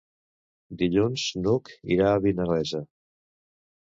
Dilluns 0.79 1.25
n'Hug 1.43 1.69
irà 1.97 2.07
a 2.13 2.23
Vinalesa. 2.25 2.81